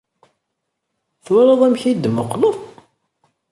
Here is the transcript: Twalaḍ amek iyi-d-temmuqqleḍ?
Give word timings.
Twalaḍ 1.25 1.61
amek 1.67 1.81
iyi-d-temmuqqleḍ? 1.83 2.55